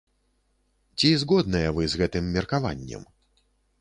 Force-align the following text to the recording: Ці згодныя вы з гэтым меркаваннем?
Ці 0.97 1.11
згодныя 1.23 1.69
вы 1.75 1.83
з 1.91 2.03
гэтым 2.03 2.33
меркаваннем? 2.39 3.03